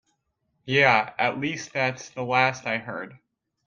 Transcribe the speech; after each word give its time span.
Yeah, 0.65 1.13
at 1.19 1.37
least 1.39 1.73
that's 1.73 2.09
the 2.09 2.23
last 2.23 2.65
I 2.65 2.79
heard. 2.79 3.19